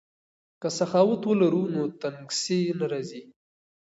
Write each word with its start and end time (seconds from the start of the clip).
که 0.61 0.67
سخاوت 0.77 1.21
ولرو 1.25 1.63
نو 1.73 1.83
تنګسي 2.01 2.61
نه 2.79 2.85
راځي. 2.91 3.21